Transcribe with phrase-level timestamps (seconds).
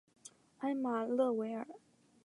[0.61, 1.67] 埃马勒维尔。